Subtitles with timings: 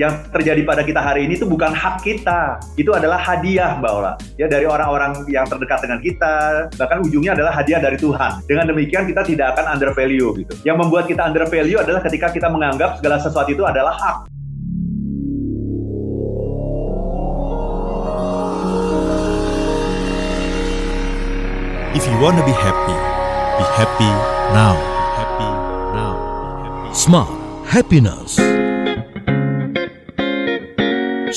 [0.00, 4.16] yang terjadi pada kita hari ini itu bukan hak kita, itu adalah hadiah Mbak Ola.
[4.40, 8.40] Ya dari orang-orang yang terdekat dengan kita, bahkan ujungnya adalah hadiah dari Tuhan.
[8.48, 10.56] Dengan demikian kita tidak akan under value gitu.
[10.64, 14.16] Yang membuat kita under value adalah ketika kita menganggap segala sesuatu itu adalah hak.
[21.92, 22.96] If you wanna be happy,
[23.60, 24.08] be happy
[24.56, 24.72] now.
[24.72, 25.50] Be happy
[25.92, 26.16] now.
[26.16, 26.88] Be happy.
[26.96, 27.28] Smart
[27.68, 28.40] happiness.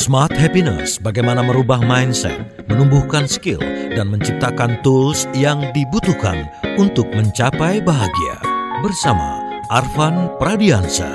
[0.05, 3.57] Smart Happiness, bagaimana merubah mindset, menumbuhkan skill,
[3.97, 6.45] dan menciptakan tools yang dibutuhkan
[6.77, 8.37] untuk mencapai bahagia.
[8.85, 9.41] Bersama
[9.73, 11.09] Arvan Pradiansa.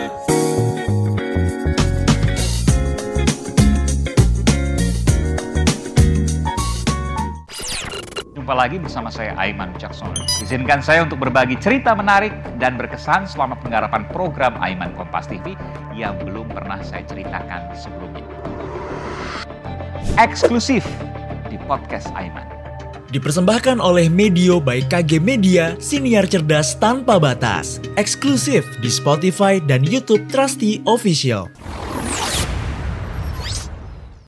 [8.34, 10.18] Jumpa lagi bersama saya Aiman Wicaksono.
[10.42, 15.54] Izinkan saya untuk berbagi cerita menarik dan berkesan selama penggarapan program Aiman Kompas TV
[15.94, 18.29] yang belum pernah saya ceritakan sebelumnya.
[20.20, 20.84] Eksklusif
[21.48, 22.44] di podcast Aiman.
[23.08, 27.80] Dipersembahkan oleh Medio by KG Media, siniar cerdas tanpa batas.
[27.96, 31.48] Eksklusif di Spotify dan YouTube Trusty Official.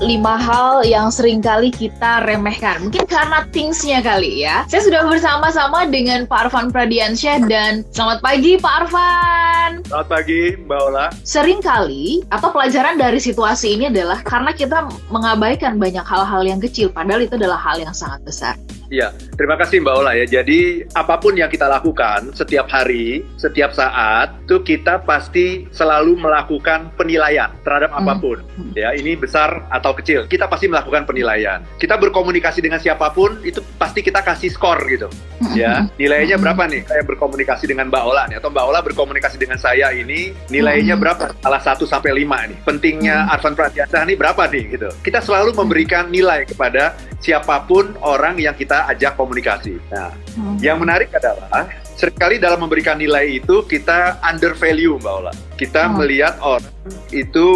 [0.03, 2.91] Lima hal yang sering kali kita remehkan.
[2.91, 4.67] Mungkin karena thingsnya kali ya.
[4.67, 9.71] Saya sudah bersama-sama dengan Pak Arfan Pradiansyah dan selamat pagi Pak Arfan.
[9.87, 11.07] Selamat pagi Mbak Ola.
[11.23, 16.91] Sering kali atau pelajaran dari situasi ini adalah karena kita mengabaikan banyak hal-hal yang kecil
[16.91, 18.55] padahal itu adalah hal yang sangat besar.
[18.93, 19.09] Iya,
[19.41, 20.29] terima kasih Mbak Ola ya.
[20.29, 26.93] Jadi apa pun yang kita lakukan setiap hari, setiap saat, itu kita pasti selalu melakukan
[27.01, 28.05] penilaian terhadap Hmm.
[28.05, 28.45] apa pun.
[28.77, 31.65] Ya, ini besar atau kecil, kita pasti melakukan penilaian.
[31.81, 35.09] Kita berkomunikasi dengan siapa pun, itu pasti kita kasih skor gitu.
[35.57, 36.45] Ya, nilainya Hmm.
[36.45, 36.85] berapa nih?
[36.85, 41.03] Saya berkomunikasi dengan Mbak Ola nih, atau Mbak Ola berkomunikasi dengan saya ini, nilainya Hmm.
[41.03, 41.25] berapa?
[41.41, 42.61] Salah satu sampai lima nih.
[42.61, 43.33] Pentingnya Hmm.
[43.41, 44.89] Arvan Pratiasa ini berapa nih gitu.
[45.01, 49.79] Kita selalu memberikan nilai kepada siapa pun orang yang kita ajak komunikasi.
[49.93, 50.57] Nah, Hmm.
[50.59, 55.33] yang menarik adalah sering kali dalam memberikan nilai itu kita under value Mbak Ola.
[55.55, 56.01] Kita Hmm.
[56.01, 56.73] melihat orang
[57.13, 57.47] itu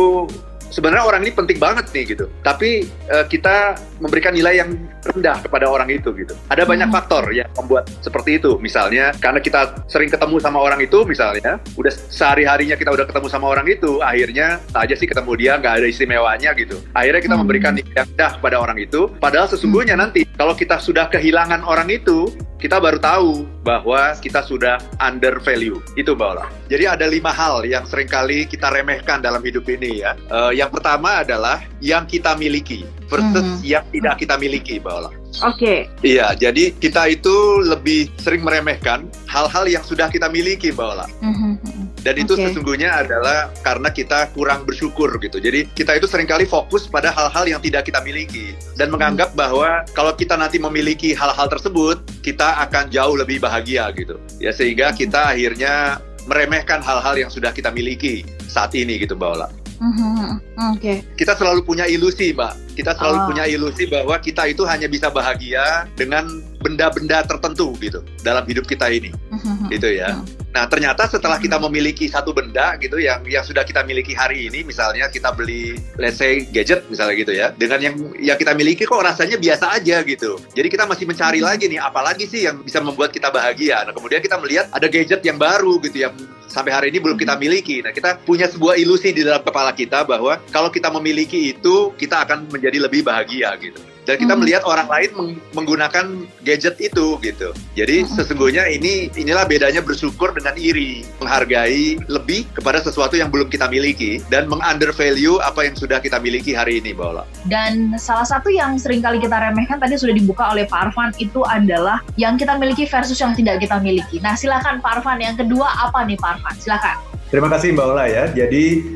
[0.70, 2.26] sebenarnya orang ini penting banget nih gitu.
[2.42, 4.70] Tapi eh, kita memberikan nilai yang
[5.02, 6.34] rendah kepada orang itu gitu.
[6.50, 6.96] Ada banyak Hmm.
[6.96, 8.58] faktor yang membuat seperti itu.
[8.58, 13.46] Misalnya karena kita sering ketemu sama orang itu misalnya, udah sehari-harinya kita udah ketemu sama
[13.50, 16.76] orang itu, akhirnya aja sih ketemu dia nggak ada istimewanya gitu.
[16.92, 17.42] Akhirnya kita Hmm.
[17.46, 21.88] memberikan nilai yang rendah kepada orang itu, padahal sesungguhnya nanti kalau kita sudah kehilangan orang
[21.88, 25.76] itu, kita baru tahu bahwa kita sudah under value.
[25.94, 26.46] Itu Mbak Ola.
[26.72, 30.16] Jadi ada lima hal yang sering kali kita remehkan dalam hidup ini ya.
[30.16, 33.62] Eh, yang pertama adalah yang kita miliki versus Mhm.
[33.62, 35.10] yang tidak kita miliki Mbak Ola.
[35.44, 35.84] Oke.
[36.00, 41.06] Iya, jadi kita itu lebih sering meremehkan hal-hal yang sudah kita miliki Mbak Ola.
[41.20, 41.85] Mhm.
[42.06, 42.46] Dan itu Oke.
[42.46, 45.42] sesungguhnya adalah karena kita kurang bersyukur gitu.
[45.42, 49.82] Jadi kita itu sering kali fokus pada hal-hal yang tidak kita miliki dan menganggap bahwa
[49.90, 54.22] kalau kita nanti memiliki hal-hal tersebut, kita akan jauh lebih bahagia gitu.
[54.38, 55.98] Ya sehingga kita akhirnya
[56.30, 59.50] meremehkan hal-hal yang sudah kita miliki saat ini gitu Mbak Ola.
[59.76, 60.40] Mhm.
[60.72, 61.04] Oke.
[61.20, 62.80] Kita selalu punya ilusi, Mbak.
[62.80, 63.26] Kita selalu Ah.
[63.28, 66.24] punya ilusi bahwa kita itu hanya bisa bahagia dengan
[66.66, 69.70] benda-benda tertentu gitu dalam hidup kita ini Mhm.
[69.70, 70.18] gitu ya.
[70.18, 70.26] Hmm.
[70.50, 74.66] Nah ternyata setelah kita memiliki satu benda gitu yang yang sudah kita miliki hari ini,
[74.66, 78.98] misalnya kita beli let's say gadget misalnya gitu ya, dengan yang yang kita miliki kok
[78.98, 80.40] rasanya biasa aja gitu.
[80.58, 83.86] Jadi kita masih mencari lagi nih, apalagi sih yang bisa membuat kita bahagia.
[83.86, 86.16] Nah kemudian kita melihat ada gadget yang baru gitu yang
[86.48, 87.84] sampai hari ini belum kita miliki.
[87.84, 92.24] Nah kita punya sebuah ilusi di dalam kepala kita bahwa kalau kita memiliki itu kita
[92.24, 93.76] akan menjadi lebih bahagia gitu.
[94.06, 94.40] Dan kita Hmm.
[94.46, 96.06] melihat orang lain meng- menggunakan
[96.46, 97.50] gadget itu gitu.
[97.74, 98.10] Jadi Hmm.
[98.14, 104.22] sesungguhnya ini inilah bedanya bersyukur dengan iri, menghargai lebih kepada sesuatu yang belum kita miliki
[104.30, 107.26] dan mengundervalue apa yang sudah kita miliki hari ini, Bola.
[107.50, 111.42] Dan salah satu yang sering kali kita remehkan tadi sudah dibuka oleh Pak Arfan itu
[111.42, 114.22] adalah yang kita miliki versus yang tidak kita miliki.
[114.22, 116.54] Nah silakan Pak Arfan, yang kedua apa nih Pak Arfan?
[116.62, 116.96] Silakan.
[117.26, 118.30] Terima kasih Mbak Ola ya.
[118.30, 118.86] Jadi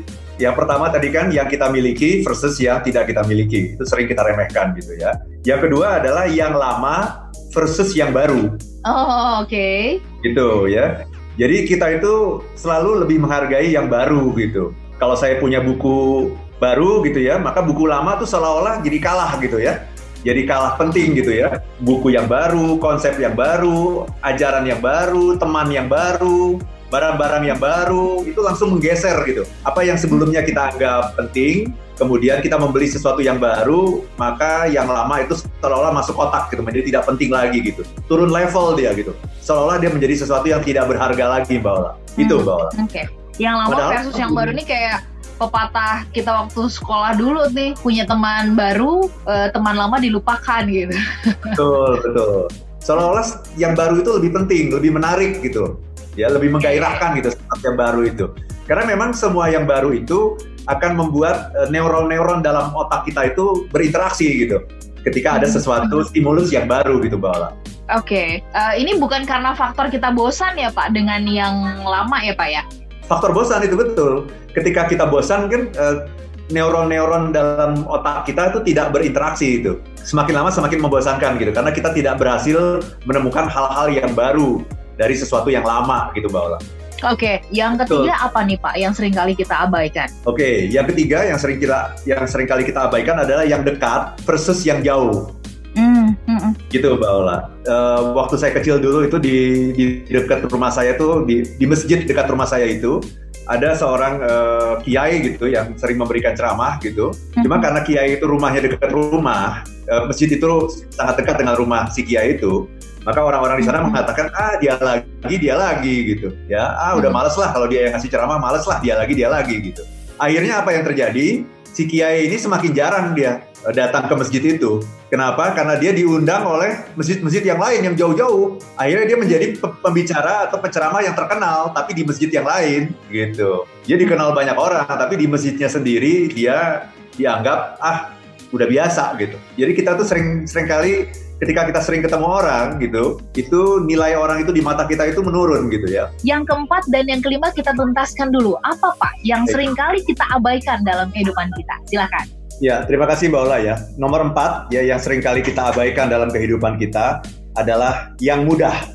[0.41, 3.77] yang pertama tadi kan yang kita miliki versus yang tidak kita miliki.
[3.77, 5.13] Itu sering kita remehkan gitu ya.
[5.45, 10.01] Yang kedua adalah yang lama versus yang baru Oh oke.
[10.25, 11.05] gitu ya.
[11.37, 14.73] Jadi kita itu selalu lebih menghargai yang baru gitu.
[14.97, 19.61] Kalau saya punya buku baru gitu ya, maka buku lama tuh seolah-olah jadi kalah gitu
[19.61, 19.85] ya.
[20.21, 21.61] Jadi kalah penting gitu ya.
[21.81, 26.61] Buku yang baru, konsep yang baru, ajaran yang baru, teman yang baru,
[26.91, 29.47] barang-barang yang baru itu langsung menggeser gitu.
[29.63, 35.23] Apa yang sebelumnya kita anggap penting, kemudian kita membeli sesuatu yang baru, maka yang lama
[35.23, 37.87] itu seolah-olah masuk otak gitu, menjadi tidak penting lagi gitu.
[38.11, 39.15] Turun level dia gitu.
[39.39, 41.91] Seolah-olah dia menjadi sesuatu yang tidak berharga lagi, Mbak Ola.
[42.19, 42.43] Itu, Hmm.
[42.43, 42.69] Mbak Ola.
[42.83, 43.03] Oke.
[43.39, 44.97] Yang lama Padahal- versus yang baru ini kayak
[45.41, 50.93] pepatah kita waktu sekolah dulu nih punya teman baru, uh, teman lama dilupakan gitu.
[51.41, 52.45] Betul, betul.
[52.81, 53.25] Seolah-olah
[53.57, 55.81] yang baru itu lebih penting, lebih menarik gitu.
[56.19, 57.31] Ya, lebih menggairahkan gitu
[57.63, 58.25] yang baru itu.
[58.67, 60.35] Karena memang semua yang baru itu
[60.67, 64.63] akan membuat uh, neuron-neuron dalam otak kita itu berinteraksi gitu.
[65.01, 65.55] Ketika ada hmm.
[65.55, 67.51] sesuatu stimulus yang baru gitu, Mbak Oke,
[67.89, 68.29] okay.
[68.53, 72.63] uh, ini bukan karena faktor kita bosan ya Pak dengan yang lama ya Pak ya?
[73.09, 74.29] Faktor bosan itu betul.
[74.55, 76.07] Ketika kita bosan kan uh,
[76.53, 79.79] neuron-neuron dalam otak kita itu tidak berinteraksi itu.
[79.99, 84.63] Semakin lama semakin membosankan gitu karena kita tidak berhasil menemukan hal-hal yang baru
[85.01, 86.59] dari sesuatu yang lama gitu Mbak Ola.
[87.01, 87.35] Oke, okay.
[87.49, 88.27] yang ketiga Betul.
[88.29, 90.05] apa nih Pak yang sering kali kita abaikan?
[90.29, 90.55] Oke, okay.
[90.69, 94.85] yang ketiga yang sering kita yang sering kali kita abaikan adalah yang dekat versus yang
[94.85, 95.33] jauh.
[95.73, 97.49] Mm, mm, Gitu Mbak Ola.
[97.65, 99.35] Uh, waktu saya kecil dulu itu di,
[99.73, 103.01] di dekat rumah saya tuh di, di masjid dekat rumah saya itu
[103.49, 107.13] ada seorang uh, kiai gitu yang sering memberikan ceramah gitu.
[107.37, 107.43] Mm.
[107.45, 110.49] Cuma karena kiai itu rumahnya dekat rumah, uh, masjid itu
[110.93, 112.69] sangat dekat dengan rumah si kiai itu,
[113.01, 117.33] maka orang-orang di sana mengatakan ah dia lagi dia lagi gitu ya ah udah males
[117.33, 119.81] lah kalau dia yang ngasih ceramah males lah dia lagi dia lagi gitu
[120.21, 124.81] akhirnya apa yang terjadi si kiai ini semakin jarang dia Eh, datang ke masjid itu.
[125.11, 125.51] Kenapa?
[125.51, 128.63] Karena dia diundang oleh masjid-masjid yang lain yang jauh-jauh.
[128.79, 129.45] Akhirnya dia menjadi
[129.83, 133.67] pembicara atau penceramah yang terkenal, tapi di masjid yang lain, gitu.
[133.83, 136.87] Dia dikenal banyak orang, tapi di masjidnya sendiri dia
[137.19, 138.15] dianggap ah
[138.55, 139.35] udah biasa gitu.
[139.59, 141.11] Jadi kita tuh sering sering kali
[141.43, 145.67] ketika kita sering ketemu orang gitu, itu nilai orang itu di mata kita itu menurun
[145.67, 146.07] gitu ya.
[146.23, 148.55] Yang keempat dan yang kelima kita tuntaskan dulu.
[148.63, 151.75] Apa Pak yang sering kali kita abaikan dalam kehidupan kita?
[151.91, 152.40] Silakan.
[152.61, 153.75] Ya, terima kasih Mbak Ola ya.
[153.97, 157.25] Nomor empat, ya yang sering kali kita abaikan dalam kehidupan kita
[157.57, 158.85] adalah yang mudah.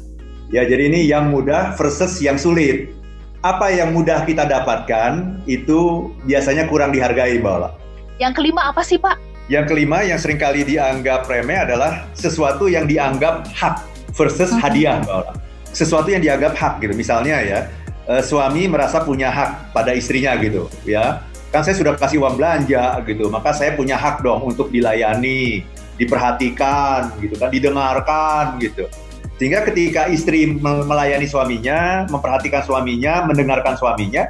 [0.55, 2.95] Ya, jadi ini yang mudah versus yang sulit.
[3.43, 7.75] Apa yang mudah kita dapatkan itu biasanya kurang dihargai Mbak Ola.
[8.23, 9.19] Yang kelima apa sih Pak?
[9.51, 13.83] Yang kelima yang sering kali dianggap remeh adalah sesuatu yang dianggap hak
[14.15, 14.63] versus hmm.
[14.63, 15.33] hadiah Mbak Ola.
[15.75, 16.95] Sesuatu yang dianggap hak gitu.
[16.95, 17.67] Misalnya ya,
[18.07, 21.19] eh, suami merasa punya hak pada istrinya gitu ya
[21.57, 25.65] kan saya sudah kasih uang belanja gitu, maka saya punya hak dong untuk dilayani,
[25.97, 28.85] diperhatikan gitu kan, didengarkan gitu.
[29.41, 34.29] Sehingga ketika istri melayani suaminya, memperhatikan suaminya, mendengarkan suaminya,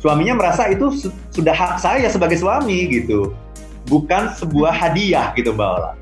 [0.00, 3.36] suaminya merasa itu sudah hak saya sebagai suami gitu.
[3.92, 5.92] Bukan sebuah hadiah gitu Mbak Ola.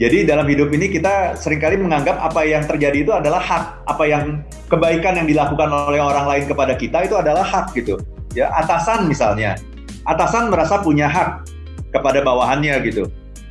[0.00, 4.04] Jadi dalam hidup ini kita sering kali menganggap apa yang terjadi itu adalah hak, apa
[4.08, 4.40] yang
[4.72, 8.00] kebaikan yang dilakukan oleh orang lain kepada kita itu adalah hak gitu.
[8.32, 9.58] Ya, atasan misalnya
[10.06, 11.44] atasan merasa punya hak
[11.90, 13.10] kepada bawahannya gitu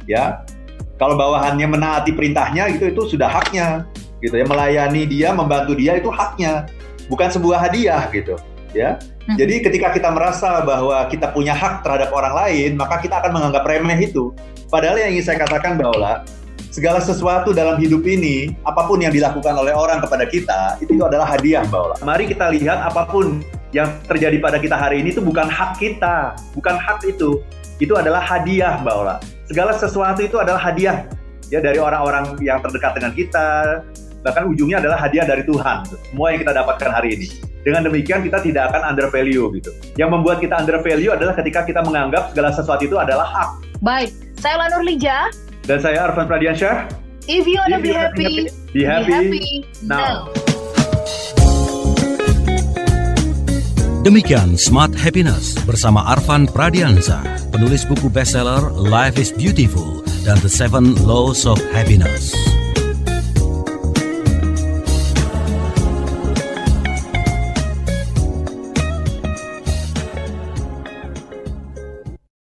[0.09, 0.41] ya
[0.99, 3.87] kalau bawahannya menaati perintahnya gitu itu sudah haknya
[4.19, 6.67] gitu ya melayani dia membantu dia itu haknya
[7.07, 8.35] bukan sebuah hadiah gitu
[8.75, 9.37] ya hmm.
[9.39, 13.63] jadi ketika kita merasa bahwa kita punya hak terhadap orang lain maka kita akan menganggap
[13.63, 14.35] remeh itu
[14.67, 16.27] padahal yang ingin saya katakan bahwa
[16.69, 21.25] segala sesuatu dalam hidup ini, apa pun yang dilakukan oleh orang kepada kita, itu adalah
[21.25, 21.97] hadiah, Ola.
[22.05, 26.33] Mari kita lihat apa pun yang terjadi pada kita hari ini itu bukan hak kita,
[26.57, 27.41] bukan hak itu.
[27.79, 29.15] Itu adalah hadiah, Mbak Ola.
[29.47, 31.07] Segala sesuatu itu adalah hadiah
[31.49, 33.81] ya dari orang-orang yang terdekat dengan kita,
[34.21, 35.85] bahkan ujungnya adalah hadiah dari Tuhan.
[36.11, 37.27] Semua yang kita dapatkan hari ini.
[37.59, 39.71] Dengan demikian kita tidak akan under value gitu.
[39.99, 43.49] Yang membuat kita under value adalah ketika kita menganggap segala sesuatu itu adalah hak.
[43.83, 45.27] Baik, saya Lanur Lija.
[45.67, 46.87] Dan saya Arfan Pradiansyah.
[47.29, 49.45] If you wanna be, happy, be happy, be happy
[49.85, 50.25] now.
[50.33, 50.48] now.
[53.99, 57.19] Demikian Smart Happiness bersama Arvan Pradiansa,
[57.51, 62.31] penulis buku bestseller Life is Beautiful dan The Seven Laws of Happiness.